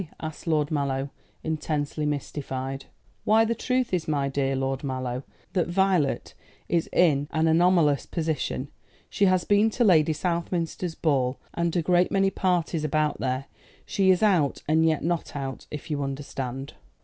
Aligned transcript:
asked 0.19 0.47
Lord 0.47 0.71
Mallow, 0.71 1.11
intensely 1.43 2.07
mystified. 2.07 2.85
"Why, 3.23 3.45
the 3.45 3.53
truth 3.53 3.93
is, 3.93 4.07
my 4.07 4.29
dear 4.29 4.55
Lord 4.55 4.83
Mallow, 4.83 5.21
that 5.53 5.67
Violet 5.67 6.33
is 6.67 6.89
in 6.91 7.27
an 7.29 7.47
anomalous 7.47 8.07
position. 8.07 8.69
She 9.11 9.25
has 9.25 9.43
been 9.43 9.69
to 9.69 9.83
Lady 9.83 10.13
Southminster's 10.13 10.95
ball, 10.95 11.37
and 11.53 11.75
a 11.75 11.83
great 11.83 12.09
many 12.11 12.31
parties 12.31 12.83
about 12.83 13.19
here. 13.19 13.45
She 13.85 14.09
is 14.09 14.23
out 14.23 14.63
and 14.67 14.83
yet 14.87 15.03
not 15.03 15.35
out, 15.35 15.67
if 15.69 15.91
you 15.91 16.01
understand." 16.01 16.73